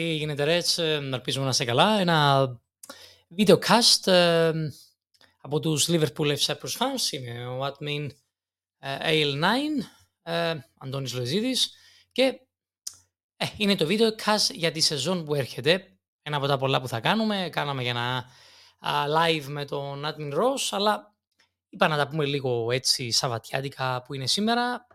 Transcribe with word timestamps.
Τι 0.00 0.14
γίνεται 0.14 0.44
Ρέτς, 0.44 0.78
ελπίζουμε 0.78 1.44
να 1.44 1.50
είσαι 1.50 1.64
καλά. 1.64 1.98
Ένα 1.98 2.48
βίντεο 3.28 3.58
cast 3.66 4.12
ε, 4.12 4.52
από 5.40 5.60
τους 5.60 5.88
Liverpool 5.88 6.36
F. 6.36 6.38
Cyprus 6.38 6.76
fans. 6.78 7.10
Είμαι 7.10 7.46
ο 7.46 7.66
admin 7.66 8.08
ε, 8.78 8.96
AL9, 9.02 9.44
ε, 10.22 10.54
Αντώνης 10.78 11.14
Λοεζίδης 11.14 11.72
και 12.12 12.40
ε, 13.36 13.46
είναι 13.56 13.76
το 13.76 13.86
βίντεο 13.86 14.14
cast 14.24 14.54
για 14.54 14.72
τη 14.72 14.80
σεζόν 14.80 15.24
που 15.24 15.34
έρχεται. 15.34 15.98
Ένα 16.22 16.36
από 16.36 16.46
τα 16.46 16.58
πολλά 16.58 16.80
που 16.80 16.88
θα 16.88 17.00
κάνουμε. 17.00 17.48
Κάναμε 17.52 17.82
για 17.82 17.90
ένα 17.90 18.24
live 19.08 19.44
με 19.46 19.64
τον 19.64 20.04
admin 20.04 20.34
Ross, 20.34 20.68
αλλά 20.70 21.14
είπα 21.68 21.88
να 21.88 21.96
τα 21.96 22.08
πούμε 22.08 22.24
λίγο 22.24 22.70
έτσι 22.70 23.10
σαβατιάτικα 23.10 24.02
που 24.02 24.14
είναι 24.14 24.26
σήμερα. 24.26 24.86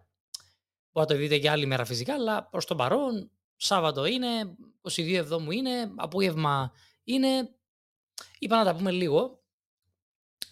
Μπορείτε 0.91 1.13
να 1.13 1.19
το 1.19 1.27
δείτε 1.27 1.37
και 1.37 1.49
άλλη 1.49 1.65
μέρα 1.65 1.85
φυσικά, 1.85 2.13
αλλά 2.13 2.43
προς 2.43 2.65
τον 2.65 2.77
παρόν 2.77 3.29
Σάββατο 3.55 4.05
είναι, 4.05 4.55
22 4.81 5.13
Εβδόμου 5.13 5.51
είναι, 5.51 5.91
απόγευμα 5.95 6.71
είναι. 7.03 7.55
Είπα 8.39 8.57
να 8.57 8.63
τα 8.63 8.75
πούμε 8.75 8.91
λίγο. 8.91 9.43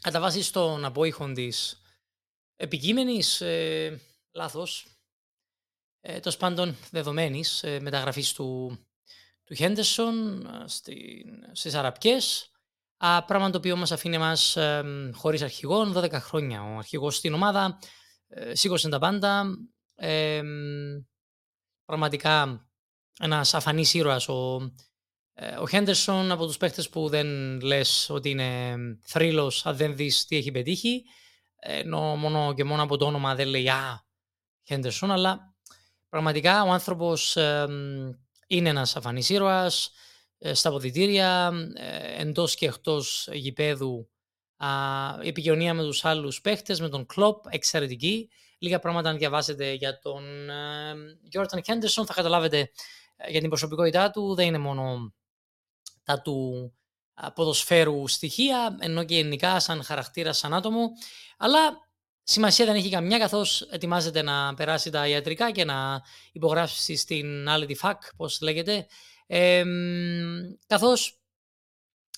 Κατά 0.02 0.20
βάση 0.20 0.44
στον 0.44 0.85
απόϊχον 0.85 1.34
της 1.34 1.81
επικείμενης, 2.55 3.41
ε, 3.41 3.99
λάθος, 4.31 4.88
ε, 6.02 6.20
τόσο 6.20 6.38
πάντων 6.38 6.75
δεδομένης 6.91 7.63
ε, 7.63 7.80
μεταγραφής 7.80 8.34
του, 8.34 8.80
του 9.44 9.53
Χέντεσον 9.53 10.45
ε, 10.45 10.63
στις 11.52 11.73
Αραπιές. 11.73 12.52
Α, 12.97 13.25
πράγμα 13.25 13.49
το 13.49 13.58
οποίο 13.58 13.75
μας 13.75 13.91
αφήνει 13.91 14.17
μας 14.17 14.55
ε, 14.55 15.11
χωρίς 15.13 15.41
αρχηγόν 15.41 15.94
12 15.97 16.11
χρόνια. 16.11 16.63
Ο 16.63 16.78
αρχηγός 16.78 17.16
στην 17.16 17.33
ομάδα 17.33 17.80
ε, 18.28 18.56
σήκωσε 18.56 18.89
τα 18.89 19.00
πάντα. 19.00 19.58
Ε, 19.95 20.41
πραγματικά 21.85 22.67
ένας 23.19 23.53
αφανής 23.53 23.94
ήρωας. 23.94 24.28
Ο, 24.30 24.72
ε, 25.33 25.56
ο 25.56 25.67
Χέντερσον 25.67 26.31
από 26.31 26.45
τους 26.45 26.58
παίχτες 26.58 26.89
που 26.89 27.09
δεν 27.09 27.59
λες 27.61 28.09
ότι 28.09 28.30
είναι 28.30 28.75
θρύλος 29.06 29.66
αν 29.66 29.75
δεν 29.75 29.95
δεις 29.95 30.25
τι 30.25 30.38
έχει 30.38 30.52
πετύχει. 30.52 31.03
Ενώ 31.56 32.16
μόνο 32.16 32.53
και 32.53 32.64
μόνο 32.64 32.84
από 32.84 32.97
το 32.97 33.06
όνομα 33.06 33.36
δεν 33.36 33.47
λέει 33.47 33.69
Α, 33.69 34.06
Χέντερσον, 34.64 35.11
αλλά 35.11 35.56
πραγματικά 36.09 36.64
ο 36.64 36.69
άνθρωπος 36.69 37.36
ε, 37.36 37.67
είναι 38.47 38.69
ένας 38.69 38.95
αφανής 38.95 39.30
ήρωας 39.30 39.91
ε, 40.38 40.53
στα 40.53 40.69
αποδητήρια, 40.69 41.52
ε, 41.75 42.22
εντός 42.22 42.56
και 42.56 42.66
εκτός 42.66 43.30
γηπέδου. 43.31 44.09
η 45.23 45.28
επικοινωνία 45.28 45.73
με 45.73 45.84
τους 45.84 46.06
άλλους 46.06 46.41
παίχτες, 46.41 46.80
με 46.80 46.89
τον 46.89 47.06
Κλόπ, 47.06 47.45
εξαιρετική. 47.50 48.30
Λίγα 48.58 48.80
πράγματα 48.80 49.09
αν 49.09 49.17
διαβάσετε 49.17 49.73
για 49.73 50.00
τον 50.00 50.23
Γιόρταν 51.22 51.61
uh, 51.61 52.06
θα 52.06 52.14
καταλάβετε 52.14 52.59
ε, 52.59 52.69
για 53.28 53.39
την 53.39 53.50
προσωπικότητά 53.50 54.11
του 54.11 54.36
δεν 54.36 54.47
είναι 54.47 54.58
μόνο 54.58 55.14
τα 56.03 56.22
του 56.22 56.72
ποδοσφαίρου 57.33 58.08
στοιχεία, 58.08 58.78
ενώ 58.80 59.03
και 59.03 59.16
γενικά 59.16 59.59
σαν 59.59 59.83
χαρακτήρα, 59.83 60.33
σαν 60.33 60.53
άτομο, 60.53 60.89
αλλά 61.38 61.59
σημασία 62.23 62.66
δεν 62.66 62.75
έχει 62.75 62.89
καμιά 62.89 63.17
καθώς 63.17 63.61
ετοιμάζεται 63.61 64.22
να 64.22 64.53
περάσει 64.53 64.89
τα 64.89 65.08
ιατρικά 65.08 65.52
και 65.52 65.66
να 65.66 66.02
υπογράψει 66.31 66.95
στην 66.95 67.50
άλλη 67.50 67.66
τη 67.66 67.75
ΦΑΚ, 67.75 68.16
πώς 68.16 68.41
λέγεται, 68.41 68.88
ε, 69.28 69.64
καθώς 70.67 71.17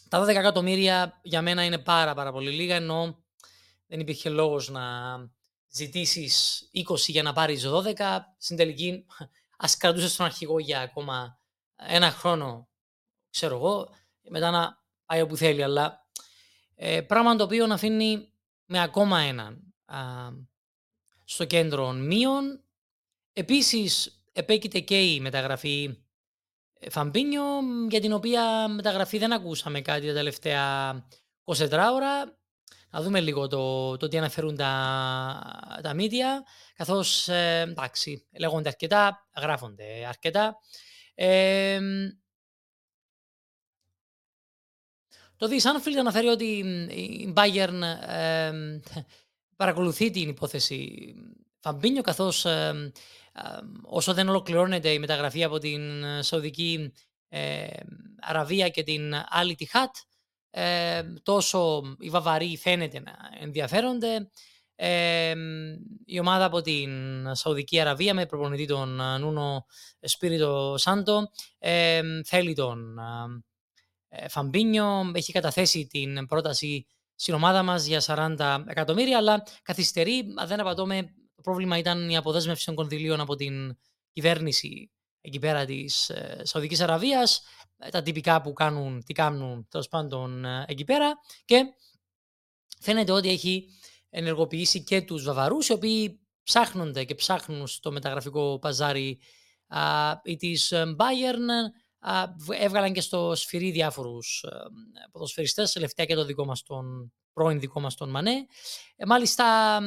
τα 0.09 0.23
12 0.23 0.27
εκατομμύρια 0.27 1.19
για 1.23 1.41
μένα 1.41 1.63
είναι 1.63 1.77
πάρα 1.77 2.13
πάρα 2.13 2.31
πολύ 2.31 2.51
λίγα, 2.51 2.75
ενώ 2.75 3.23
δεν 3.87 3.99
υπήρχε 3.99 4.29
λόγος 4.29 4.69
να 4.69 4.83
ζητήσεις 5.69 6.63
20 6.73 7.11
για 7.11 7.23
να 7.23 7.33
πάρεις 7.33 7.63
12, 7.63 8.19
στην 8.37 8.57
τελική 8.57 9.05
ας 9.57 9.77
κρατούσε 9.77 10.17
τον 10.17 10.25
αρχηγό 10.25 10.59
για 10.59 10.79
ακόμα 10.79 11.39
ένα 11.75 12.11
χρόνο, 12.11 12.69
ξέρω 13.29 13.55
εγώ, 13.55 13.89
μετά 14.29 14.51
να 14.51 14.83
πάει 15.05 15.21
όπου 15.21 15.37
θέλει. 15.37 15.63
Αλλά 15.63 16.07
ε, 16.75 17.01
πράγμα 17.01 17.35
το 17.35 17.43
οποίο 17.43 17.67
να 17.67 17.73
αφήνει 17.73 18.33
με 18.65 18.81
ακόμα 18.81 19.19
έναν 19.19 19.73
στο 21.23 21.45
κέντρο 21.45 21.91
μείον. 21.91 22.63
Επίσης, 23.33 24.23
επέκειται 24.31 24.79
και 24.79 25.13
η 25.13 25.19
μεταγραφή 25.19 25.97
ε, 26.79 26.89
Φαμπίνιο, 26.89 27.43
για 27.89 27.99
την 27.99 28.13
οποία 28.13 28.67
μεταγραφή 28.67 29.17
δεν 29.17 29.33
ακούσαμε 29.33 29.81
κάτι 29.81 30.07
τα 30.07 30.13
τελευταία 30.13 30.93
24 31.43 31.69
ώρα 31.93 32.37
να 32.95 33.01
δούμε 33.01 33.21
λίγο 33.21 33.47
το, 33.47 33.97
το 33.97 34.07
τι 34.07 34.17
αναφέρουν 34.17 34.55
τα, 34.55 35.79
τα 35.81 35.93
media, 35.95 36.43
καθώς, 36.75 37.27
ε, 37.27 37.65
εντάξει, 37.67 38.27
λέγονται 38.37 38.69
αρκετά, 38.69 39.27
γράφονται 39.37 40.05
αρκετά. 40.07 40.57
Ε, 41.15 41.79
το 45.35 45.47
The 45.49 45.61
Sunfield 45.61 45.97
αναφέρει 45.99 46.27
ότι 46.27 46.45
η 46.91 47.33
Bayern 47.35 47.81
ε, 48.07 48.51
παρακολουθεί 49.55 50.09
την 50.09 50.29
υπόθεση 50.29 51.13
Φαμπίνιο, 51.59 52.01
καθώς 52.01 52.45
ε, 52.45 52.91
όσο 53.83 54.13
δεν 54.13 54.29
ολοκληρώνεται 54.29 54.89
η 54.89 54.99
μεταγραφή 54.99 55.43
από 55.43 55.57
την 55.57 55.81
Σαουδική 56.19 56.93
Αραβία 58.19 58.69
και 58.69 58.83
την 58.83 59.13
άλλη 59.27 59.55
Τιχάτ, 59.55 59.95
ε, 60.57 61.03
τόσο 61.23 61.81
οι 61.99 62.09
Βαβαροί 62.09 62.57
φαίνεται 62.57 62.99
να 62.99 63.13
ενδιαφέρονται. 63.39 64.29
Ε, 64.75 65.33
η 66.05 66.19
ομάδα 66.19 66.45
από 66.45 66.61
την 66.61 66.89
Σαουδική 67.35 67.79
Αραβία 67.79 68.13
με 68.13 68.25
προπονητή 68.25 68.65
τον 68.65 68.95
Νούνο 69.19 69.65
Σπύριτο 70.01 70.75
Σάντο 70.77 71.29
ε, 71.59 72.01
θέλει 72.25 72.53
τον 72.53 72.97
ε, 74.07 74.29
Φαμπίνιο, 74.29 75.11
έχει 75.13 75.31
καταθέσει 75.31 75.87
την 75.87 76.25
πρόταση 76.25 76.85
στην 77.15 77.33
ομάδα 77.33 77.63
μας 77.63 77.85
για 77.85 78.01
40 78.37 78.63
εκατομμύρια, 78.67 79.17
αλλά 79.17 79.43
καθυστερεί, 79.61 80.25
δεν 80.45 80.59
απατώμε, 80.59 81.01
το 81.35 81.41
πρόβλημα 81.41 81.77
ήταν 81.77 82.09
η 82.09 82.17
αποδέσμευση 82.17 82.65
των 82.65 82.75
κονδυλίων 82.75 83.19
από 83.19 83.35
την 83.35 83.77
κυβέρνηση 84.13 84.91
εκεί 85.25 85.39
πέρα 85.39 85.65
της 85.65 86.09
ε, 86.09 86.41
Σαουδικής 86.43 86.81
Αραβίας, 86.81 87.41
ε, 87.77 87.89
τα 87.89 88.01
τυπικά 88.01 88.41
που 88.41 88.53
κάνουν, 88.53 89.03
τι 89.03 89.13
κάνουν 89.13 89.67
τέλος 89.69 89.87
πάντων 89.87 90.45
ε, 90.45 90.65
εκεί 90.67 90.83
πέρα. 90.83 91.13
Και 91.45 91.63
φαίνεται 92.79 93.11
ότι 93.11 93.29
έχει 93.29 93.67
ενεργοποιήσει 94.09 94.83
και 94.83 95.01
τους 95.01 95.23
Βαβαρούς 95.23 95.67
οι 95.67 95.73
οποίοι 95.73 96.19
ψάχνονται 96.43 97.03
και 97.03 97.15
ψάχνουν 97.15 97.67
στο 97.67 97.91
μεταγραφικό 97.91 98.59
παζάρι 98.59 99.19
α, 99.67 99.81
της 100.37 100.73
Bayern 100.73 101.49
α, 101.49 101.83
έβγαλαν 102.59 102.93
και 102.93 103.01
στο 103.01 103.35
σφυρί 103.35 103.71
διάφορους 103.71 104.43
ποδοσφαιριστές 105.11 105.71
τελευταία 105.71 106.05
και 106.05 106.15
το 106.15 106.25
δικό 106.25 106.45
μας 106.45 106.63
τον 106.63 107.13
πρώην 107.33 107.59
δικό 107.59 107.79
μας 107.79 107.95
τον 107.95 108.09
Μανέ. 108.09 108.45
Ε, 108.95 109.05
μάλιστα 109.05 109.79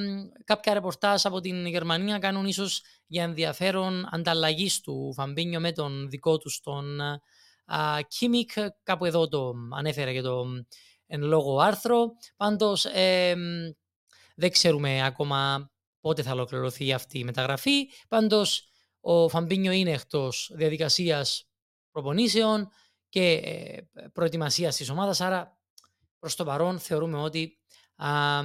κάποια 0.45 0.75
ρεπορτάζ 0.75 1.27
από 1.27 1.41
την 1.41 1.67
Γερμανία 1.67 2.19
κάνουν 2.19 2.47
ίσως 2.47 2.83
για 3.07 3.23
ενδιαφέρον 3.23 4.09
ανταλλαγής 4.11 4.81
του 4.81 5.13
Φαμπίνιο 5.15 5.61
με 5.61 5.73
τον 5.73 6.09
δικό 6.09 6.39
τους 6.39 6.61
τον 6.61 7.01
Κίμικ. 8.09 8.51
Κάπου 8.83 9.05
εδώ 9.05 9.29
το 9.29 9.53
ανέφερε 9.77 10.13
και 10.13 10.21
το 10.21 10.45
εν 11.07 11.23
λόγω 11.23 11.59
άρθρο. 11.59 12.11
Πάντως 12.37 12.87
δεν 14.37 14.51
ξέρουμε 14.51 15.05
ακόμα 15.05 15.71
πότε 16.01 16.23
θα 16.23 16.33
ολοκληρωθεί 16.33 16.93
αυτή 16.93 17.19
η 17.19 17.25
μεταγραφή. 17.25 17.89
Πάντως 18.09 18.69
ο 19.01 19.29
Φαμπίνιο 19.29 19.73
είναι 19.73 19.91
εκτός 19.91 20.51
διαδικασίας 20.55 21.48
προπονήσεων 21.99 22.69
και 23.09 23.33
ε, 23.33 23.87
προετοιμασίας 24.13 24.77
της 24.77 24.91
ομάδας, 24.91 25.21
άρα 25.21 25.59
προς 26.19 26.37
το 26.37 26.45
παρόν 26.45 26.79
θεωρούμε 26.79 27.19
ότι 27.19 27.59
α, 27.97 28.41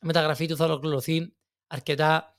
η 0.00 0.06
μεταγραφή 0.06 0.46
του 0.46 0.56
θα 0.56 0.64
ολοκληρωθεί 0.64 1.34
αρκετά 1.66 2.38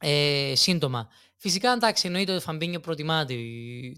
ε, 0.00 0.52
σύντομα. 0.54 1.08
Φυσικά, 1.36 1.72
εντάξει, 1.72 2.06
εννοείται 2.06 2.32
ότι 2.32 2.40
ο 2.40 2.44
Φαμπίνιο 2.44 2.80
προτιμά 2.80 3.24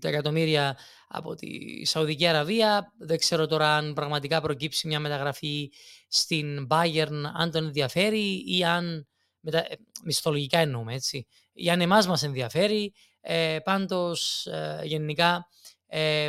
τα 0.00 0.08
εκατομμύρια 0.08 0.78
από 1.08 1.34
τη 1.34 1.48
Σαουδική 1.84 2.26
Αραβία. 2.26 2.92
Δεν 2.98 3.19
ξέρω 3.19 3.46
τώρα 3.46 3.76
αν 3.76 3.92
πραγματικά 3.94 4.40
προκύψει 4.40 4.86
μια 4.86 5.00
μεταγραφή 5.00 5.72
στην 6.08 6.66
Bayern, 6.70 7.22
αν 7.34 7.50
τον 7.50 7.64
ενδιαφέρει 7.64 8.56
ή 8.56 8.64
αν. 8.64 9.06
Μετα... 9.40 9.58
Ε, 9.58 9.76
μισθολογικά 10.04 10.58
εννοούμε, 10.58 10.94
έτσι. 10.94 11.26
Ή 11.52 11.70
αν 11.70 11.81
εμάς 11.81 12.06
μας 12.06 12.22
ενδιαφέρει. 12.22 12.92
Ε, 13.24 13.58
πάντως, 13.64 14.46
ε, 14.46 14.80
γενικά, 14.84 15.46
ε, 15.86 16.28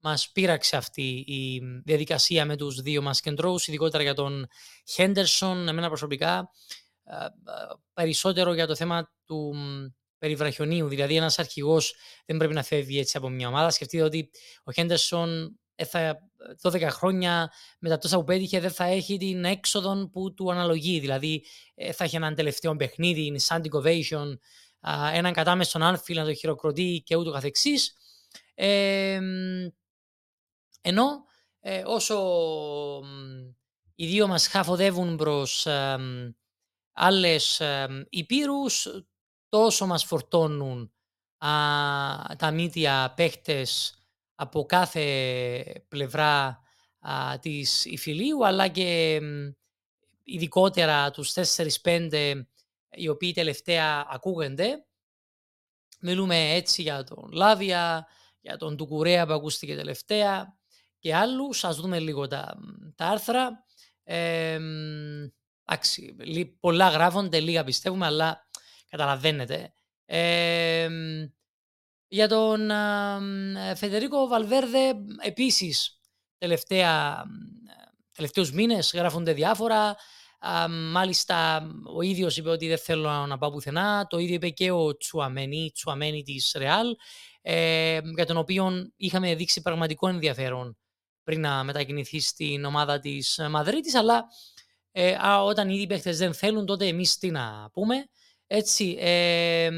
μας 0.00 0.30
πείραξε 0.32 0.76
αυτή 0.76 1.24
η 1.26 1.62
διαδικασία 1.84 2.44
με 2.44 2.56
τους 2.56 2.80
δύο 2.80 3.02
μας 3.02 3.20
κεντρώους, 3.20 3.66
ειδικότερα 3.66 4.02
για 4.02 4.14
τον 4.14 4.46
Χέντερσον, 4.86 5.68
εμένα 5.68 5.88
προσωπικά, 5.88 6.50
ε, 7.04 7.24
ε, 7.24 7.28
περισσότερο 7.92 8.54
για 8.54 8.66
το 8.66 8.74
θέμα 8.74 9.12
του 9.24 9.54
περιβραχιονίου, 10.18 10.88
δηλαδή 10.88 11.16
ένας 11.16 11.38
αρχηγός 11.38 11.94
δεν 12.26 12.36
πρέπει 12.36 12.54
να 12.54 12.62
φεύγει 12.62 12.98
έτσι 12.98 13.16
από 13.16 13.28
μια 13.28 13.48
ομάδα. 13.48 13.70
Σκεφτείτε 13.70 14.02
ότι 14.02 14.30
ο 14.64 14.72
Χέντερσον 14.72 15.58
ε, 15.74 15.84
θα, 15.84 16.18
12 16.62 16.88
χρόνια 16.90 17.52
μετά 17.78 17.98
τόσα 17.98 18.16
που 18.16 18.24
πέτυχε 18.24 18.60
δεν 18.60 18.70
θα 18.70 18.84
έχει 18.84 19.16
την 19.16 19.44
έξοδο 19.44 20.08
που 20.12 20.34
του 20.34 20.50
αναλογεί. 20.52 21.00
Δηλαδή 21.00 21.44
θα 21.92 22.04
έχει 22.04 22.16
έναν 22.16 22.34
τελευταίο 22.34 22.76
παιχνίδι, 22.76 23.24
είναι 23.26 23.38
σαν 23.38 23.62
ovation, 23.72 24.26
έναν 25.12 25.32
κατάμεσον 25.32 25.82
Anfield 25.82 26.14
να 26.14 26.24
το 26.24 26.34
χειροκροτεί 26.34 27.02
και 27.04 27.16
ούτω 27.16 27.30
καθεξής. 27.30 27.96
ενώ 30.80 31.24
ε, 31.60 31.82
όσο 31.86 32.16
οι 33.94 34.06
δύο 34.06 34.26
μας 34.26 34.46
χαφοδεύουν 34.46 35.16
προς 35.16 35.66
άλλες 36.92 37.62
υπήρους, 38.08 38.88
τόσο 39.48 39.86
μας 39.86 40.04
φορτώνουν 40.04 40.92
τα 42.36 42.50
μύτια 42.52 43.12
παίχτες 43.16 43.98
από 44.34 44.64
κάθε 44.64 45.84
πλευρά 45.88 46.60
α, 47.00 47.38
της 47.38 47.84
Ιφιλίου, 47.84 48.46
αλλά 48.46 48.68
και 48.68 49.20
ειδικότερα 50.22 51.10
τους 51.10 51.32
4-5 51.82 52.42
οι 52.90 53.08
οποίοι 53.08 53.32
τελευταία 53.32 54.06
ακούγονται. 54.10 54.84
Μιλούμε 56.00 56.50
έτσι 56.50 56.82
για 56.82 57.04
τον 57.04 57.30
Λάβια, 57.32 58.06
για 58.40 58.56
τον 58.56 58.76
Τουκουρέα 58.76 59.26
που 59.26 59.32
ακούστηκε 59.32 59.76
τελευταία 59.76 60.58
και 60.98 61.14
άλλους. 61.14 61.64
Ας 61.64 61.76
δούμε 61.76 61.98
λίγο 61.98 62.26
τα, 62.26 62.56
τα 62.94 63.06
άρθρα. 63.06 63.64
Ε, 64.04 64.58
εντάξει, 65.64 66.16
πολλά 66.60 66.88
γράφονται, 66.88 67.40
λίγα 67.40 67.64
πιστεύουμε, 67.64 68.06
αλλά 68.06 68.48
καταλαβαίνετε. 68.88 69.72
Ε, 70.04 70.88
για 72.08 72.28
τον 72.28 72.70
Φεδερίκο 73.76 74.26
Βαλβέρδε 74.26 74.94
επίσης 75.22 76.00
τελευταία, 76.38 77.24
τελευταίους 78.14 78.52
μήνες 78.52 78.92
γράφονται 78.94 79.32
διάφορα. 79.32 79.96
Μάλιστα 80.92 81.66
ο 81.96 82.02
ίδιος 82.02 82.36
είπε 82.36 82.50
ότι 82.50 82.68
δεν 82.68 82.78
θέλω 82.78 83.26
να 83.26 83.38
πάω 83.38 83.50
πουθενά. 83.50 84.06
Το 84.06 84.18
ίδιο 84.18 84.34
είπε 84.34 84.48
και 84.48 84.70
ο 84.70 84.96
Τσουαμένη, 84.96 85.70
Τσουαμένη 85.74 86.22
της 86.22 86.54
Ρεάλ, 86.58 86.96
ε, 87.42 88.00
για 88.14 88.26
τον 88.26 88.36
οποίο 88.36 88.92
είχαμε 88.96 89.34
δείξει 89.34 89.62
πραγματικό 89.62 90.08
ενδιαφέρον 90.08 90.78
πριν 91.24 91.40
να 91.40 91.64
μετακινηθεί 91.64 92.20
στην 92.20 92.64
ομάδα 92.64 93.00
της 93.00 93.40
Μαδρίτης, 93.50 93.94
αλλά 93.94 94.24
ε, 94.90 95.16
όταν 95.44 95.68
ήδη 95.68 95.82
οι 95.82 95.86
παίχτες 95.86 96.18
δεν 96.18 96.34
θέλουν, 96.34 96.66
τότε 96.66 96.86
εμείς 96.86 97.18
τι 97.18 97.30
να 97.30 97.70
πούμε. 97.72 98.08
Έτσι, 98.46 98.96
ε, 99.00 99.70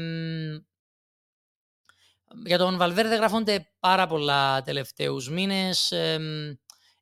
για 2.45 2.57
τον 2.57 2.77
Βαλβέρδε 2.77 3.15
γράφονται 3.15 3.71
πάρα 3.79 4.07
πολλά 4.07 4.61
τελευταίους 4.61 5.29
μήνες 5.29 5.93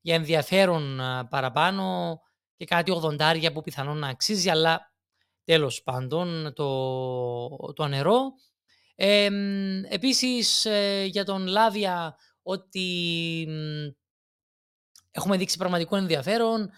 για 0.01 0.15
ενδιαφέρον 0.15 1.01
παραπάνω 1.29 2.19
και 2.59 2.65
κάτι 2.65 2.91
ογδοντάρια 2.91 3.51
που 3.51 3.61
πιθανόν 3.61 3.97
να 3.97 4.07
αξίζει, 4.07 4.49
αλλά 4.49 4.91
τέλος 5.43 5.83
πάντων 5.83 6.53
το, 6.55 7.73
το 7.73 7.87
νερό. 7.87 8.21
Ε, 8.95 9.29
επίσης 9.89 10.67
για 11.05 11.25
τον 11.25 11.47
Λάβια 11.47 12.15
ότι 12.41 13.47
έχουμε 15.11 15.37
δείξει 15.37 15.57
πραγματικό 15.57 15.95
ενδιαφέρον. 15.95 16.69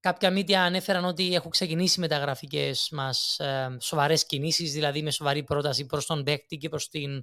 Κάποια 0.00 0.30
μύτια 0.30 0.62
ανέφεραν 0.62 1.04
ότι 1.04 1.34
έχουν 1.34 1.50
ξεκινήσει 1.50 2.00
μεταγραφικές 2.00 2.88
μας 2.92 3.38
ε, 3.38 3.76
σοβαρές 3.80 4.26
κινήσεις, 4.26 4.72
δηλαδή 4.72 5.02
με 5.02 5.10
σοβαρή 5.10 5.44
πρόταση 5.44 5.86
προς 5.86 6.06
τον 6.06 6.24
παίκτη 6.24 6.56
και 6.56 6.68
προς 6.68 6.88
την 6.88 7.22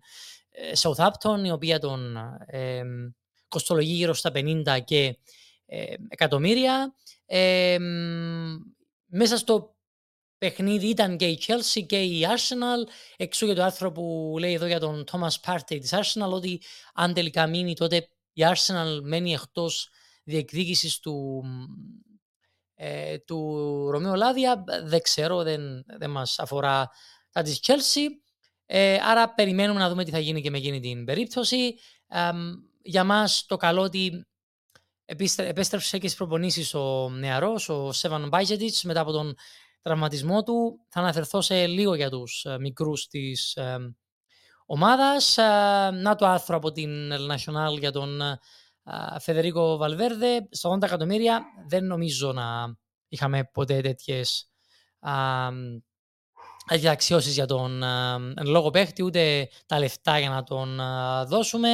ε, 0.50 0.72
Southampton, 0.78 1.46
η 1.46 1.52
οποία 1.52 1.80
τον 1.80 2.18
ε, 2.46 2.84
κοστολογεί 3.48 3.94
γύρω 3.94 4.14
στα 4.14 4.32
50 4.34 4.80
και 4.84 5.18
ε, 5.66 5.94
εκατομμύρια. 6.08 6.94
Ε, 7.32 7.78
μέσα 9.06 9.38
στο 9.38 9.76
παιχνίδι 10.38 10.88
ήταν 10.88 11.18
και 11.18 11.28
η 11.28 11.40
Chelsea 11.48 11.86
και 11.86 12.02
η 12.02 12.26
Arsenal, 12.36 12.90
εξού 13.18 13.46
και 13.46 13.54
το 13.54 13.64
άρθρο 13.64 13.92
που 13.92 14.36
λέει 14.40 14.54
εδώ 14.54 14.66
για 14.66 14.80
τον 14.80 15.04
Thomas 15.12 15.36
Partey 15.46 15.80
της 15.80 15.94
Arsenal, 15.94 16.32
ότι 16.32 16.62
αν 16.94 17.14
τελικά 17.14 17.48
μείνει 17.48 17.76
τότε 17.76 18.08
η 18.34 18.42
Arsenal 18.46 19.00
μένει 19.04 19.34
εκτός 19.34 19.90
διεκδίκησης 20.24 21.00
του, 21.00 21.44
ε, 22.76 23.18
του 23.18 23.38
Ρωμαίου 23.92 24.16
Λάδια. 24.16 24.64
Δεν 24.84 25.02
ξέρω, 25.02 25.44
δεν, 25.44 25.84
δεν 25.86 26.10
μας 26.10 26.40
αφορά 26.40 26.90
τα 27.32 27.42
της 27.42 27.60
Chelsea. 27.64 28.08
Ε, 28.66 28.98
άρα 29.02 29.34
περιμένουμε 29.34 29.80
να 29.80 29.90
δούμε 29.90 30.04
τι 30.04 30.12
θα 30.12 30.20
γίνει 30.20 30.42
και 30.42 30.50
με 30.50 30.58
εκείνη 30.58 30.80
την 30.80 31.06
περίπτωση. 31.06 31.76
για 32.82 33.04
μας 33.04 33.46
το 33.46 33.58
καλό 33.58 33.82
ότι 33.82 34.28
επέστρεψε 35.38 35.98
και 35.98 36.08
στις 36.08 36.18
προπονήσεις 36.18 36.74
ο 36.74 37.10
νεαρός, 37.10 37.70
ο 37.70 37.92
Σέβαν 37.92 38.28
Μπάιζετιτς, 38.28 38.84
μετά 38.84 39.00
από 39.00 39.12
τον 39.12 39.36
τραυματισμό 39.82 40.44
του. 40.44 40.86
Θα 40.90 41.00
αναφερθώ 41.00 41.42
σε 41.42 41.68
λίγο 41.68 41.96
για 41.96 42.10
τους 42.10 42.46
ε, 42.46 42.58
μικρούς 42.60 43.08
της 43.08 43.56
ε, 43.56 43.96
ομάδας. 44.66 45.38
Ε, 45.38 45.44
να 45.94 46.16
το 46.16 46.26
άρθρο 46.26 46.56
από 46.56 46.72
την 46.72 47.12
El 47.12 47.36
Nacional 47.36 47.80
για 47.80 47.92
τον 47.92 48.22
Φεδερίκο 49.20 49.78
Βαλβέρδε. 49.78 50.48
Στο 50.52 50.74
80 50.74 50.84
εκατομμύρια 50.84 51.42
δεν 51.68 51.86
νομίζω 51.86 52.34
να 52.34 52.76
είχαμε 53.08 53.44
ποτέ 53.54 53.82
τέτοιες 53.82 54.50
αξιώσεις 56.90 57.34
για 57.34 57.46
τον 57.46 57.84
λόγο 58.46 58.70
παίχτη, 58.70 59.04
ούτε 59.04 59.50
τα 59.66 59.80
λεφτά 59.80 60.20
για 60.20 60.30
να 60.30 60.44
τον 60.44 60.80
δώσουμε. 61.28 61.70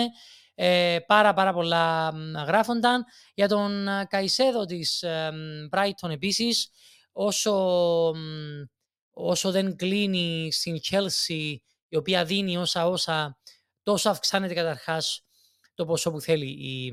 Ε, 0.56 0.98
πάρα 1.07 1.34
πάρα 1.34 1.54
πολλά 1.54 2.13
γράφονταν. 2.48 3.04
Για 3.34 3.48
τον 3.48 3.88
Καϊσέδο 4.07 4.66
της 4.66 5.04
Brighton 5.72 6.10
επίσης, 6.10 6.69
όσο, 7.12 7.54
όσο 9.12 9.52
δεν 9.52 9.75
κλείνει 9.75 10.52
στην 10.52 10.80
Chelsea, 10.90 11.56
η 11.88 11.96
οποία 11.98 12.25
δίνει 12.25 12.57
όσα 12.57 12.88
όσα, 12.88 13.38
τόσο 13.84 14.10
αυξάνεται 14.10 14.54
καταρχάς 14.54 15.25
το 15.75 15.86
ποσό 15.86 16.12
που 16.12 16.22
θέλει 16.22 16.46
η, 16.46 16.86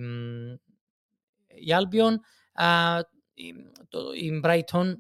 η 1.47 1.69
Albion, 1.69 2.15
η, 3.35 3.47
η 4.27 4.41
Brighton, 4.45 4.95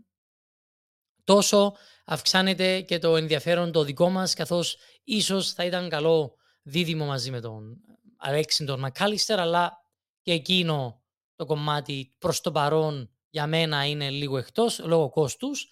τόσο 1.25 1.77
αυξάνεται 2.05 2.81
και 2.81 2.99
το 2.99 3.17
ενδιαφέρον 3.17 3.73
το 3.73 3.85
δικό 3.85 4.09
μας, 4.09 4.35
καθώς 4.35 4.77
ίσως 5.05 5.53
θα 5.53 5.65
ήταν 5.65 5.89
καλό 5.89 6.37
δίδυμο 6.63 7.07
μαζί 7.07 7.31
με 7.31 7.41
τον 7.41 7.81
Αλέξη 8.23 8.65
τον 8.65 8.81
Μακάλιστερ, 8.81 9.41
αλλά 9.41 9.87
και 10.23 10.33
εκείνο 10.33 11.03
το 11.37 11.47
κομμάτι 11.47 12.15
προς 12.19 12.41
το 12.41 12.53
παρόν 12.53 13.11
για 13.31 13.47
μένα 13.47 13.87
είναι 13.87 14.11
λίγο 14.11 14.39
εκτός, 14.39 14.79
λόγω 14.79 15.09
κόστους. 15.09 15.69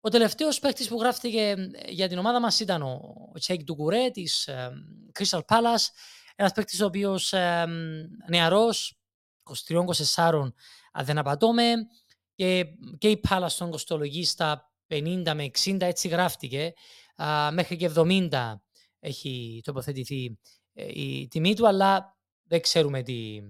Ο 0.00 0.08
τελευταίος 0.08 0.58
παίκτης 0.58 0.88
που 0.88 1.00
γράφτηκε 1.00 1.56
για 1.88 2.08
την 2.08 2.18
ομάδα 2.18 2.40
μας 2.40 2.60
ήταν 2.60 2.82
ο 2.82 3.32
Τσέικ 3.38 3.62
Ντουκουρέ 3.62 4.10
της 4.10 4.46
ε, 4.46 4.70
Crystal 5.18 5.40
Palace, 5.46 5.86
ένας 6.36 6.52
παίκτης 6.54 6.80
ο 6.80 6.86
οποίος 6.86 7.32
ε, 7.32 7.64
νεαρός, 8.28 9.00
23-24 10.14 10.52
αν 10.92 11.04
δεν 11.04 11.18
απατώμε, 11.18 11.72
και, 12.34 12.64
και 12.98 13.08
η 13.08 13.20
Palace 13.28 13.52
τον 13.58 13.70
κοστολογεί 13.70 14.24
στα 14.24 14.72
50 14.88 15.32
με 15.34 15.50
60, 15.64 15.80
έτσι 15.80 16.08
γράφτηκε, 16.08 16.72
μέχρι 17.52 17.76
και 17.76 17.90
70 17.96 18.54
έχει 18.98 19.60
τοποθετηθεί 19.64 20.24
ε, 20.24 20.34
η 20.74 21.28
τιμή 21.28 21.54
του, 21.54 21.66
αλλά 21.66 22.16
δεν 22.42 22.60
ξέρουμε 22.60 23.02
τι, 23.02 23.40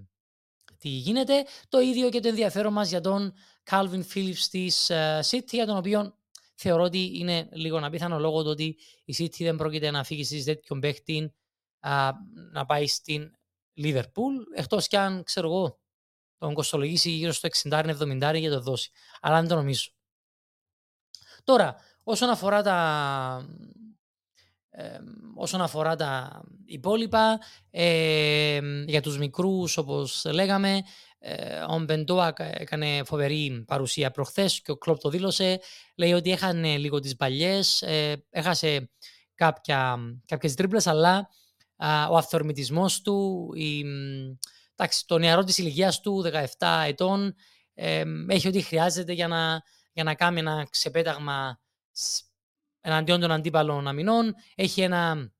τι 0.77 0.89
γίνεται. 0.89 1.45
Το 1.69 1.79
ίδιο 1.79 2.09
και 2.09 2.19
το 2.19 2.27
ενδιαφέρον 2.27 2.73
μας 2.73 2.89
για 2.89 3.01
τον 3.01 3.33
Calvin 3.69 4.03
Phillips 4.13 4.47
της 4.49 4.89
uh, 4.93 5.19
City, 5.19 5.51
για 5.51 5.65
τον 5.65 5.77
οποίο 5.77 6.17
θεωρώ 6.55 6.83
ότι 6.83 7.11
είναι 7.19 7.49
λίγο 7.51 7.79
απίθανο 7.83 8.19
λόγω 8.19 8.43
του 8.43 8.49
ότι 8.49 8.77
η 9.05 9.15
City 9.17 9.37
δεν 9.37 9.55
πρόκειται 9.55 9.91
να 9.91 10.03
φύγει 10.03 10.23
στις 10.23 10.43
τέτοιον 10.43 10.79
παίχτη 10.79 11.33
uh, 11.81 12.11
να 12.51 12.65
πάει 12.65 12.87
στην 12.87 13.31
Liverpool, 13.77 14.55
εκτός 14.55 14.87
κι 14.87 14.95
αν, 14.95 15.23
ξέρω 15.23 15.47
εγώ, 15.47 15.79
τον 16.37 16.53
κοστολογήσει 16.53 17.09
γύρω 17.09 17.31
στο 17.31 17.49
60-70 17.69 18.33
για 18.35 18.51
το 18.51 18.61
δώσει. 18.61 18.91
Αλλά 19.21 19.39
δεν 19.39 19.49
το 19.49 19.55
νομίζω. 19.55 19.91
Τώρα, 21.43 21.75
όσον 22.03 22.29
αφορά 22.29 22.61
τα, 22.61 23.47
όσον 25.35 25.61
αφορά 25.61 25.95
τα 25.95 26.41
υπόλοιπα, 26.65 27.39
ε, 27.71 28.59
για 28.85 29.01
τους 29.01 29.17
μικρούς 29.17 29.77
όπως 29.77 30.25
λέγαμε, 30.25 30.81
ε, 31.19 31.59
ο 31.59 31.79
Μπεντόα 31.79 32.33
έκανε 32.37 33.03
φοβερή 33.05 33.63
παρουσία 33.67 34.11
προχθές 34.11 34.61
και 34.61 34.71
ο 34.71 34.77
Κλόπ 34.77 34.99
το 34.99 35.09
δήλωσε. 35.09 35.59
Λέει 35.95 36.13
ότι 36.13 36.31
έχανε 36.31 36.77
λίγο 36.77 36.99
τις 36.99 37.15
παλιές, 37.15 37.81
ε, 37.81 38.25
έχασε 38.29 38.91
κάποια, 39.35 39.97
κάποιες 40.25 40.53
τρίπλες, 40.53 40.87
αλλά 40.87 41.29
ο 42.09 42.17
αυθορμητισμός 42.17 43.01
του, 43.01 43.49
η, 43.55 43.85
εντάξει, 44.75 45.05
το 45.07 45.17
νεαρό 45.17 45.43
της 45.43 45.57
ηλικίας 45.57 45.99
του, 45.99 46.21
17 46.57 46.83
ετών, 46.87 47.35
έχει 48.27 48.47
ό,τι 48.47 48.61
χρειάζεται 48.61 49.13
για 49.13 49.27
να, 49.27 49.61
για 49.93 50.03
να 50.03 50.15
κάνει 50.15 50.39
ένα 50.39 50.67
ξεπέταγμα 50.69 51.59
εναντίον 52.83 53.19
των 53.19 53.31
αντίπαλων 53.31 53.87
αμυνών. 53.87 54.35
Έχει 54.55 54.81
ένα 54.81 55.31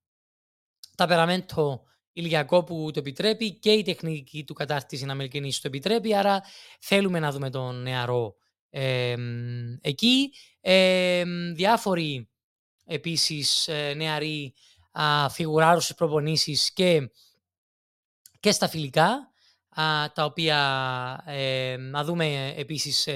ταπεραμέντο 0.96 1.84
ηλιακό 2.14 2.64
που 2.64 2.90
το 2.94 3.00
επιτρέπει 3.00 3.60
και 3.60 3.72
η 3.72 3.84
τεχνική 3.84 4.44
του 4.44 4.54
κατάρτιση 4.54 5.06
να 5.06 5.16
μελκυνήσει 5.16 5.62
το 5.62 5.68
επιτρέπει. 5.68 6.16
Άρα 6.16 6.44
θέλουμε 6.80 7.20
να 7.20 7.32
δούμε 7.32 7.50
τον 7.50 7.82
νεαρό 7.82 8.36
ε, 8.70 9.16
εκεί. 9.82 10.34
Ε, 10.62 11.24
διάφοροι 11.54 12.30
επίσης 12.86 13.68
ε, 13.68 13.94
νεαροί 13.94 14.54
φιγουράρουν 15.30 15.82
στις 15.82 15.96
προπονήσεις 15.96 16.74
και 16.74 17.10
και 18.40 18.52
στα 18.52 18.68
φιλικά, 18.68 19.32
τα 20.14 20.26
οποία 20.26 21.24
ε, 21.26 21.76
να 21.78 22.04
δούμε 22.04 22.54
επίσης 22.58 23.08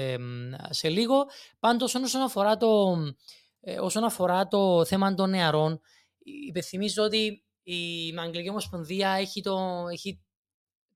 σε 0.70 0.88
λίγο. 0.88 1.26
Πάντως 1.58 1.94
όσον 1.94 2.22
αφορά 2.22 2.56
το, 2.56 2.96
ε, 3.60 3.78
όσον 3.78 4.04
αφορά 4.04 4.46
το 4.48 4.84
θέμα 4.84 5.14
των 5.14 5.30
νεαρών, 5.30 5.80
υπενθυμίζω 6.48 7.02
ότι 7.02 7.44
η 7.62 8.14
Αγγλική 8.18 8.48
Ομοσπονδία 8.48 9.10
έχει, 9.10 9.40
το, 9.40 9.84
έχει 9.92 10.22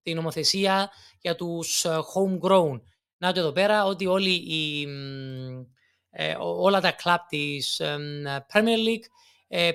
την 0.02 0.16
νομοθεσία 0.16 0.90
για 1.20 1.34
τους 1.34 1.84
ε, 1.84 1.88
homegrown. 1.88 2.80
Να 3.16 3.32
το 3.32 3.40
εδώ 3.40 3.52
πέρα 3.52 3.84
ότι 3.84 4.06
όλοι 4.06 4.32
οι, 4.32 4.86
ε, 6.10 6.34
όλα 6.38 6.80
τα 6.80 6.92
κλαπ 6.92 7.28
της 7.28 7.80
Premier 8.52 8.78
League 8.86 9.06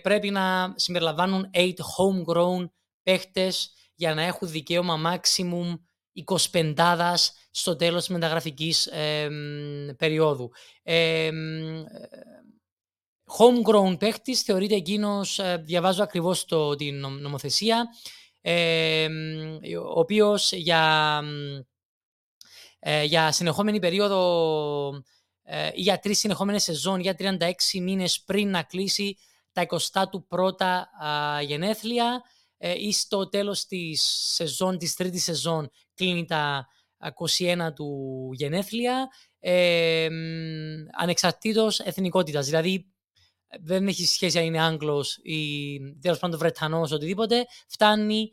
πρέπει 0.01 0.29
να 0.29 0.73
συμπεριλαμβάνουν 0.75 1.49
8 1.53 1.69
homegrown 1.69 2.69
παίχτες 3.03 3.73
για 3.95 4.13
να 4.13 4.21
έχουν 4.21 4.49
δικαίωμα 4.49 5.01
maximum 5.05 5.79
25 6.51 7.13
στο 7.51 7.75
τέλος 7.75 7.99
της 7.99 8.09
μεταγραφικής 8.09 8.89
περίοδου. 9.97 10.51
Ε, 13.27 13.33
homegrown 13.37 13.99
παίχτης 13.99 14.41
θεωρείται 14.41 14.75
εκείνος, 14.75 15.39
ε, 15.39 15.61
διαβάζω 15.65 16.03
ακριβώς 16.03 16.45
το, 16.45 16.75
την 16.75 16.99
νομοθεσία, 16.99 17.87
ο 19.85 19.99
οποίος 19.99 20.51
για, 20.51 21.21
ε, 22.79 23.03
για 23.03 23.31
συνεχόμενη 23.31 23.79
περίοδο 23.79 25.03
ε, 25.43 25.69
ή 25.73 25.81
για 25.81 25.99
τρεις 25.99 26.19
συνεχόμενες 26.19 26.63
σεζόν, 26.63 26.99
για 26.99 27.15
36 27.19 27.79
μήνες 27.81 28.21
πριν 28.21 28.49
να 28.49 28.63
κλείσει 28.63 29.17
τα 29.51 29.61
21 29.61 31.41
γενέθλια, 31.41 32.21
ε, 32.57 32.73
ή 32.77 32.91
στο 32.91 33.29
τέλος 33.29 33.65
της 33.65 34.01
σεζόν, 34.33 34.77
της 34.77 34.95
τρίτης 34.95 35.23
σεζόν 35.23 35.69
κλείνει 35.93 36.25
τα 36.25 36.67
21 36.97 37.73
του 37.73 38.29
γενέθλια 38.33 39.07
ε, 39.39 40.07
ανεξαρτήτως 40.97 41.79
εθνικότητας. 41.79 42.45
Δηλαδή 42.45 42.91
δεν 43.61 43.87
έχει 43.87 44.05
σχέση 44.05 44.39
αν 44.39 44.45
είναι 44.45 44.61
Άγγλος 44.61 45.19
ή 45.23 45.79
τέλος 46.01 46.19
πάντων 46.19 46.39
Βρετανός 46.39 46.91
οτιδήποτε, 46.91 47.45
φτάνει 47.67 48.31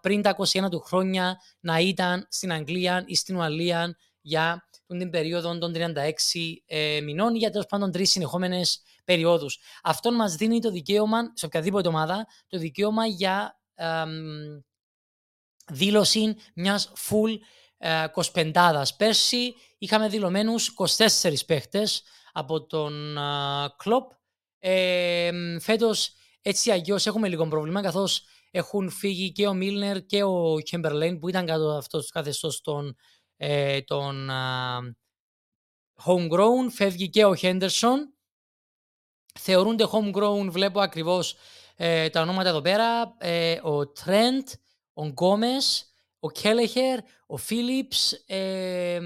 πριν 0.00 0.22
τα 0.22 0.36
21 0.38 0.70
του 0.70 0.80
χρόνια 0.80 1.40
να 1.60 1.78
ήταν 1.78 2.26
στην 2.30 2.52
Αγγλία 2.52 3.04
ή 3.06 3.14
στην 3.14 3.36
Ουαλία 3.36 3.96
για 4.20 4.68
την 4.86 5.10
περίοδο 5.10 5.58
των 5.58 5.72
36 5.76 5.92
ε, 6.66 7.00
μηνών 7.00 7.34
για 7.34 7.50
τέλος 7.50 7.66
πάντων 7.66 7.92
τρεις 7.92 8.10
συνεχόμενες 8.10 8.82
περιόδους. 9.04 9.58
Αυτό 9.82 10.12
μας 10.12 10.34
δίνει 10.34 10.60
το 10.60 10.70
δικαίωμα, 10.70 11.18
σε 11.34 11.46
οποιαδήποτε 11.46 11.88
ομάδα, 11.88 12.26
το 12.48 12.58
δικαίωμα 12.58 13.06
για 13.06 13.60
δήλωση 15.70 16.36
μιας 16.54 16.92
full 17.08 17.38
ε, 17.78 18.06
κοσπεντάδας. 18.12 18.96
Πέρσι 18.96 19.54
είχαμε 19.78 20.08
δηλωμένους 20.08 20.74
24 21.22 21.46
παίχτες 21.46 22.02
από 22.32 22.66
τον 22.66 23.16
ε, 23.16 23.20
κλοπ. 23.76 24.10
Ε, 24.58 25.58
φέτος 25.60 26.12
έτσι 26.42 26.70
αγιώς 26.70 27.06
έχουμε 27.06 27.28
λίγο 27.28 27.48
πρόβλημα 27.48 27.82
καθώς 27.82 28.22
έχουν 28.50 28.90
φύγει 28.90 29.32
και 29.32 29.46
ο 29.46 29.54
Μίλνερ 29.54 30.06
και 30.06 30.22
ο 30.22 30.58
Κέμπερλέν 30.62 31.18
που 31.18 31.28
ήταν 31.28 31.46
κάτω 31.46 31.70
αυτός 31.70 32.06
το 32.06 32.12
καθεστώς 32.12 32.60
των, 32.60 32.96
ε, 33.36 33.80
των 33.80 34.30
homegrown. 36.04 36.70
Φεύγει 36.70 37.08
και 37.08 37.24
ο 37.24 37.34
Χέντερσον. 37.34 38.12
Θεωρούνται 39.38 39.86
homegrown, 39.92 40.46
βλέπω 40.50 40.80
ακριβώς 40.80 41.36
ε, 41.80 42.08
τα 42.08 42.20
ονόματα 42.20 42.48
εδώ 42.48 42.60
πέρα, 42.60 43.16
ε, 43.18 43.60
ο 43.62 43.88
Τρέντ, 43.88 44.48
ο 44.92 45.06
Γκόμες, 45.06 45.92
ο 46.18 46.30
Κέλεχερ, 46.30 46.98
ο 47.26 47.36
Φίλιπς, 47.36 48.12
ε, 48.12 49.00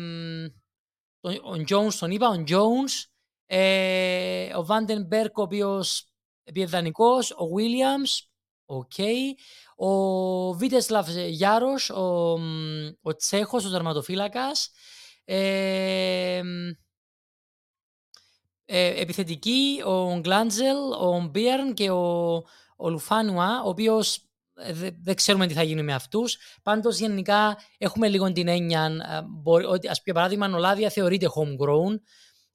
ο 1.20 1.62
Τζόουνς 1.64 1.98
τον 1.98 2.10
είπα, 2.10 2.28
ο 2.28 2.42
Τζόουνς, 2.42 3.06
ε, 3.54 4.54
ο 4.56 4.64
Βάντενμπερκ 4.64 5.38
ο 5.38 5.42
οποίος 5.42 6.06
είναι 6.44 6.75
δανεικός, 6.75 7.30
ο 7.36 7.46
Βίλιαμς, 7.46 8.30
οκ, 8.64 8.92
ο 9.76 10.52
Βίτεσλαβ 10.52 11.08
Γιάρος, 11.08 11.90
ο, 11.90 12.38
ο 13.02 13.16
Τσέχος, 13.16 13.64
ο 13.64 13.70
τερματοφύλακας, 13.70 14.70
ε, 15.24 16.42
ε, 18.64 19.00
επιθετική, 19.00 19.82
ο 19.84 20.18
Γκλάντζελ, 20.18 20.76
ο 21.00 21.28
Μπίαρν 21.30 21.74
και 21.74 21.90
ο, 21.90 22.32
ο 22.76 22.90
Λουφάνουα, 22.90 23.62
ο 23.64 23.68
οποίος 23.68 24.28
ε, 24.54 24.72
δεν 25.02 25.14
ξέρουμε 25.14 25.46
τι 25.46 25.54
θα 25.54 25.62
γίνει 25.62 25.82
με 25.82 25.94
αυτούς. 25.94 26.38
Πάντως, 26.62 26.98
γενικά 26.98 27.58
έχουμε 27.78 28.08
λίγο 28.08 28.32
την 28.32 28.48
έννοια 28.48 28.84
ε, 28.84 29.66
ότι, 29.66 29.88
ας 29.88 30.02
πούμε, 30.02 30.14
παράδειγμα, 30.14 30.46
ο 30.46 30.58
Λάδια 30.58 30.90
θεωρείται 30.90 31.26
homegrown. 31.34 32.00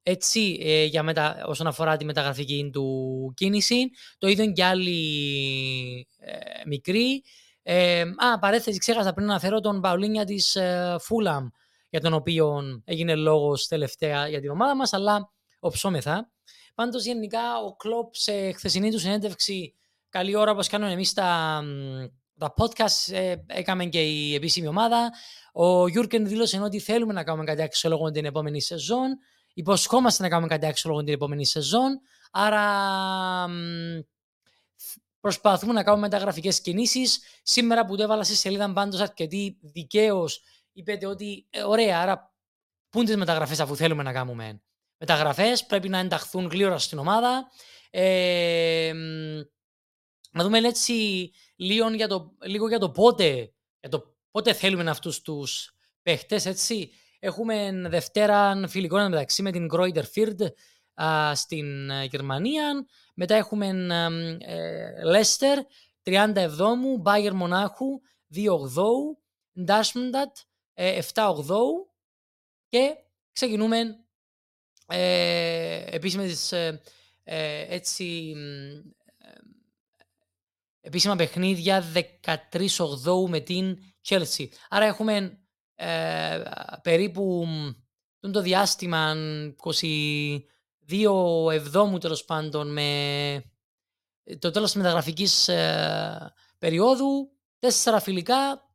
Έτσι, 0.10 0.58
ε, 0.62 0.84
για 0.84 1.04
μετα, 1.04 1.44
όσον 1.46 1.68
αφορά 1.68 1.98
τη 1.98 2.06
μεταγραφική 2.06 2.70
του 2.74 3.34
κίνηση. 3.36 3.90
Το 4.18 4.28
ίδιο 4.28 4.52
και 4.52 4.64
άλλοι 4.64 6.08
ε, 6.18 6.34
μικροί. 6.66 7.24
Ε, 7.64 8.02
α, 8.02 8.40
παρέθεση, 8.40 8.78
ξέχασα 8.78 9.14
πριν 9.14 9.26
να 9.26 9.32
αναφέρω 9.32 9.60
τον 9.60 9.82
Παουλίνια 9.82 10.26
της 10.26 10.58
Φούλαμ, 11.00 11.48
για 11.90 12.02
τον 12.02 12.14
οποίο 12.14 12.62
έγινε 12.86 13.16
λόγος 13.16 13.68
τελευταία 13.68 14.28
για 14.28 14.42
την 14.42 14.50
ομάδα 14.50 14.76
μας, 14.76 14.94
αλλά 14.94 15.32
οψόμεθα. 15.60 16.32
Πάντως 16.76 17.06
γενικά 17.06 17.58
ο 17.66 17.76
Κλόπ 17.76 18.16
σε 18.16 18.52
χθεσινή 18.52 18.92
του 18.92 19.00
συνέντευξη 19.00 19.78
καλή 20.10 20.36
ώρα 20.36 20.52
όπως 20.52 20.68
κάνουμε 20.68 20.92
εμείς 20.92 21.14
τα, 21.14 21.62
τα 22.38 22.54
podcast 22.58 23.14
ε, 23.14 23.36
έκαμε 23.48 23.86
και 23.86 24.02
η 24.02 24.36
επίσημη 24.36 24.68
ομάδα. 24.68 25.12
Ο 25.54 25.88
Γιούρκεν 25.88 26.28
δήλωσε 26.28 26.60
ότι 26.60 26.80
θέλουμε 26.80 27.14
να 27.14 27.24
κάνουμε 27.24 27.44
κάτι 27.44 27.62
αξιόλογο 27.62 28.12
την 28.12 28.26
επόμενη 28.26 28.62
σεζόν. 28.62 29.18
Υποσχόμαστε 29.58 30.24
να 30.24 30.30
κάνουμε 30.30 30.48
κάτι 30.48 30.66
αξιόλογο 30.66 31.04
την 31.04 31.14
επόμενη 31.14 31.46
σεζόν. 31.46 32.00
Άρα 32.32 33.48
προσπαθούμε 35.20 35.74
να 35.74 35.84
κάνουμε 35.84 36.08
μεταγραφικές 36.08 36.62
κινήσεις. 36.62 37.22
Σήμερα 37.44 37.86
που 37.86 37.96
το 37.96 38.04
έβαλα 38.04 38.24
στη 38.24 38.36
σελίδα 38.36 38.74
πάντως 38.74 39.00
αρκετή 39.00 39.58
δικαίως 39.62 40.42
είπετε 40.74 41.06
ότι 41.06 41.48
ε, 41.50 41.64
ωραία, 41.64 42.02
άρα 42.02 42.34
πού 42.90 42.98
είναι 42.98 43.08
τις 43.08 43.18
μεταγραφές 43.18 43.60
αφού 43.60 43.76
θέλουμε 43.76 44.04
να 44.04 44.14
κάνουμε 44.14 44.62
μεταγραφές, 44.98 45.66
πρέπει 45.66 45.90
να 45.90 45.98
ενταχθούν 45.98 46.48
γλύωρα 46.48 46.78
στην 46.78 46.98
ομάδα. 46.98 47.52
Ε, 47.90 48.94
να 50.32 50.44
δούμε 50.44 50.58
έτσι 50.58 51.32
λίγο 51.56 51.90
για 51.90 52.08
το, 52.08 52.36
λίγο 52.44 52.68
για 52.68 52.80
το 52.80 52.90
πότε, 52.90 53.54
για 53.80 53.90
το 53.90 54.16
πότε 54.32 54.54
θέλουμε 54.54 54.90
αυτούς 54.90 55.22
τους 55.22 55.76
παίχτες, 56.02 56.46
έτσι. 56.46 56.92
Έχουμε 57.20 57.72
Δευτέρα 57.88 58.68
φιλικό 58.68 59.10
μεταξύ 59.10 59.42
με 59.42 59.52
την 59.52 59.66
Γκρόιντερ 59.66 60.06
Φίρντ 60.06 60.42
στην 61.34 61.90
ε, 61.90 62.04
Γερμανία. 62.04 62.86
Μετά 63.16 63.36
έχουμε 63.36 63.74
Λέστερ, 65.04 65.60
37ου, 66.04 67.00
Μπάγερ 67.00 67.34
Μονάχου, 67.34 67.86
2-8, 68.36 68.42
Ντάσμντατ, 69.64 70.36
7-8 71.14 71.24
και 72.70 72.96
ξεκινούμε 73.32 74.08
ε, 74.88 75.96
επίσημες, 75.96 76.52
ε, 76.52 76.82
ε, 77.24 77.76
έτσι, 77.76 78.34
ε, 79.18 79.30
επίσημα 80.82 81.16
παιχνίδια 81.16 81.84
13 82.54 82.68
8 82.78 83.30
με 83.30 83.40
την 83.40 83.78
Chelsea. 84.08 84.48
Άρα 84.70 84.86
έχουμε 84.86 85.40
ε, 85.80 86.42
περίπου 86.82 87.48
το 88.20 88.42
διάστημα 88.42 89.14
22 90.88 91.52
εβδόμου 91.52 91.98
τέλος 91.98 92.26
πάντων 92.26 92.72
με 92.72 93.44
το 94.40 94.52
τέλος 94.52 94.72
της 94.72 94.82
μεταγραφικής 94.82 95.50
περίοδου, 96.58 97.32
τέσσερα 97.60 98.00
φιλικά, 98.00 98.68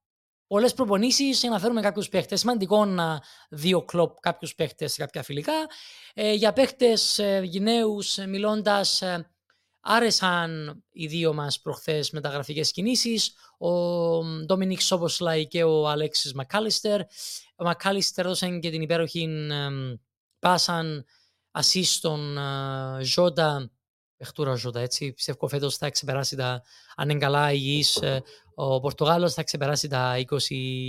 πολλές 0.52 0.74
προπονήσεις 0.74 1.40
για 1.40 1.50
να 1.50 1.58
φέρουμε 1.58 1.80
κάποιους 1.80 2.08
παίχτες. 2.08 2.40
Σημαντικό 2.40 2.84
να 2.84 3.22
δει 3.50 3.74
ο 3.74 3.84
κλοπ 3.84 4.20
κάποιους 4.20 4.54
παίχτες 4.54 4.92
σε 4.92 5.00
κάποια 5.00 5.22
φιλικά. 5.22 5.52
Ε, 6.14 6.32
για 6.32 6.52
παίχτες 6.52 7.18
ε, 7.18 7.40
γυναίου, 7.44 7.98
ε, 8.16 8.26
μιλώντας, 8.26 9.02
ε, 9.02 9.31
άρεσαν 9.82 10.82
οι 10.92 11.06
δύο 11.06 11.32
μας 11.34 11.60
προχθές 11.60 12.10
μεταγραφικές 12.10 12.70
κινήσεις. 12.70 13.34
Ο 13.58 13.68
Ντόμινικ 14.24 14.80
Σόμποσλαϊ 14.80 15.46
και 15.46 15.64
ο 15.64 15.88
Αλέξη 15.88 16.32
Μακάλιστερ. 16.34 17.00
Ο 17.56 17.64
Μακάλιστερ 17.64 18.24
έδωσαν 18.24 18.60
και 18.60 18.70
την 18.70 18.82
υπέροχη 18.82 19.22
ε, 19.50 19.68
πάσαν 20.38 21.04
ασίστον 21.50 22.38
ε, 22.38 23.02
Ζώτα 23.02 23.70
παιχτούρα 24.22 24.54
Ζώτα, 24.54 24.80
έτσι. 24.80 25.12
Πιστεύω 25.12 25.48
φέτος 25.48 25.76
θα 25.76 25.90
ξεπεράσει 25.90 26.36
τα, 26.36 26.62
αν 26.96 27.08
είναι 27.08 27.18
καλά 27.18 27.52
υγιής, 27.52 28.00
ο 28.54 28.80
Πορτογάλος 28.80 29.34
θα 29.34 29.42
ξεπεράσει 29.42 29.88
τα 29.88 30.14
20 30.16 30.36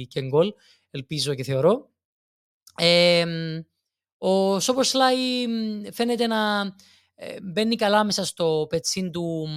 και 0.07 0.21
γκολ, 0.21 0.53
ελπίζω 0.91 1.33
και 1.33 1.43
θεωρώ. 1.43 1.89
Ε, 2.75 3.25
ο 4.17 4.59
Σόποσλάι 4.59 5.45
φαίνεται 5.91 6.27
να 6.27 6.59
ε, 6.59 6.73
μπαίνει 7.43 7.75
καλά 7.75 8.03
μέσα 8.03 8.25
στο 8.25 8.65
πετσίν 8.69 9.11
του, 9.11 9.47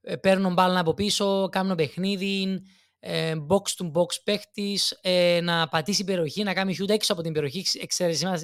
ε, 0.00 0.16
παίρνουν 0.16 0.52
μπάλα 0.52 0.78
από 0.78 0.94
πίσω, 0.94 1.48
κάνουν 1.48 1.76
παιχνίδι, 1.76 2.62
ε, 2.98 3.34
box 3.48 3.82
to 3.82 3.92
box 3.92 4.22
παίχτης, 4.24 4.98
ε, 5.00 5.40
να 5.42 5.68
πατήσει 5.68 6.04
περιοχή, 6.04 6.42
να 6.42 6.54
κάνει 6.54 6.76
shoot 6.80 6.88
έξω 6.88 7.12
από 7.12 7.22
την 7.22 7.32
περιοχή, 7.32 7.64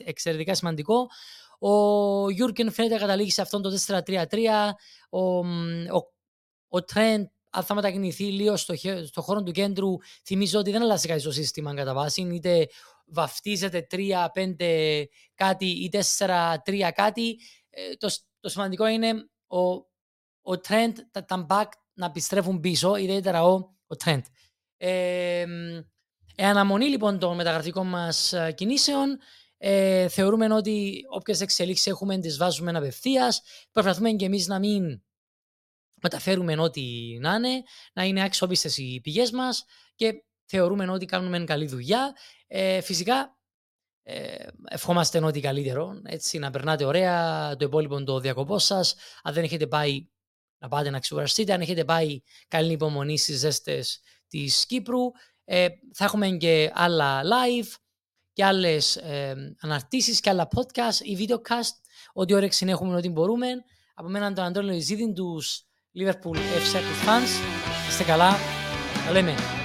εξαιρετικά 0.04 0.54
σημαντικό. 0.54 1.06
Ο 1.58 2.30
Γιούρκεν 2.30 2.72
φαίνεται 2.72 2.94
να 2.94 3.00
καταλήγει 3.00 3.30
σε 3.30 3.42
αυτόν 3.42 3.62
το 3.62 3.70
4-3-3. 3.70 4.74
Ο, 5.10 5.38
ο, 5.38 6.12
ο 6.68 6.84
Τρέντ, 6.84 7.26
αν 7.50 7.62
θα 7.62 7.74
μετακινηθεί 7.74 8.24
λίγο 8.24 8.56
στο, 8.56 8.74
στο 9.06 9.22
χώρο 9.22 9.42
του 9.42 9.52
κέντρου, 9.52 9.96
θυμίζω 10.24 10.58
ότι 10.58 10.70
δεν 10.70 10.82
αλλάζει 10.82 11.08
κάτι 11.08 11.20
στο 11.20 11.30
σύστημα 11.30 11.74
κατά 11.74 11.94
βάση. 11.94 12.22
Είτε 12.22 12.68
βαφτίζεται 13.06 13.86
3-5 13.90 15.04
κάτι 15.34 15.66
ή 15.66 15.90
4-3 16.16 16.90
κάτι. 16.94 17.38
Ε, 17.70 17.94
το, 17.98 18.08
το 18.42 18.48
σημαντικό 18.48 18.86
είναι 18.86 19.30
ο, 19.46 19.60
ο 20.42 20.60
Trent, 20.68 20.92
τα, 21.10 21.24
τα 21.24 21.46
back 21.48 21.68
να 21.94 22.06
επιστρέφουν 22.06 22.60
πίσω, 22.60 22.96
ιδιαίτερα 22.96 23.44
ο, 23.44 23.52
ο 23.86 23.96
Trent. 24.04 24.22
Ε, 24.76 25.44
ε, 26.36 26.46
αναμονή 26.46 26.84
λοιπόν 26.84 27.18
των 27.18 27.36
μεταγραφικών 27.36 27.86
μας 27.86 28.32
ε, 28.32 28.52
κινήσεων, 28.52 29.18
ε, 29.56 30.08
θεωρούμε 30.08 30.54
ότι 30.54 31.00
όποιες 31.10 31.40
εξελίξεις 31.40 31.86
έχουμε 31.86 32.18
τις 32.18 32.36
βάζουμε 32.36 32.70
απευθείας. 32.70 33.42
Προσπαθούμε 33.70 34.10
και 34.10 34.24
εμείς 34.24 34.46
να 34.46 34.58
μην 34.58 35.02
μεταφέρουμε 36.02 36.60
ό,τι 36.60 36.82
να 37.20 37.34
είναι, 37.34 37.62
να 37.92 38.04
είναι 38.04 38.22
αξιόπιστες 38.22 38.76
οι 38.76 39.00
πηγές 39.02 39.30
μας 39.30 39.64
και 39.94 40.24
θεωρούμε 40.44 40.90
ότι 40.90 41.06
κάνουμε 41.06 41.44
καλή 41.44 41.66
δουλειά. 41.66 42.16
Ε, 42.46 42.80
φυσικά 42.80 43.36
ε, 44.02 44.46
ευχόμαστε 44.68 45.24
ό,τι 45.24 45.40
καλύτερο, 45.40 46.00
έτσι 46.04 46.38
να 46.38 46.50
περνάτε 46.50 46.84
ωραία 46.84 47.56
το 47.56 47.64
υπόλοιπο 47.64 48.04
το 48.04 48.20
διακοπό 48.20 48.58
σας. 48.58 48.94
Αν 49.22 49.34
δεν 49.34 49.44
έχετε 49.44 49.66
πάει 49.66 50.06
να 50.58 50.68
πάτε 50.68 50.90
να 50.90 50.98
ξεκουραστείτε, 50.98 51.52
αν 51.52 51.60
έχετε 51.60 51.84
πάει 51.84 52.20
καλή 52.48 52.72
υπομονή 52.72 53.18
στις 53.18 53.38
ζέστες 53.38 54.00
της 54.28 54.66
Κύπρου. 54.66 55.00
Ε, 55.44 55.68
θα 55.94 56.04
έχουμε 56.04 56.28
και 56.28 56.70
άλλα 56.74 57.22
live 57.22 57.74
και 58.32 58.44
άλλες 58.44 58.96
ε, 58.96 59.54
αναρτήσεις 59.60 60.20
και 60.20 60.30
άλλα 60.30 60.48
podcast 60.56 61.00
ή 61.02 61.26
videocast. 61.26 61.74
Ό,τι 62.12 62.34
όρεξη 62.34 62.66
έχουμε, 62.68 62.96
ό,τι 62.96 63.08
μπορούμε. 63.08 63.46
Από 63.94 64.08
μένα 64.08 64.32
τον 64.32 64.44
Αντώνιο 64.44 64.74
Ιζίδη, 64.74 65.12
τους 65.12 65.66
Liverpool 65.98 66.36
FC, 66.36 66.72
τους 66.72 67.02
fans. 67.06 67.42
Είστε 67.88 68.04
καλά. 68.04 68.36
Τα 69.06 69.12
λέμε. 69.12 69.61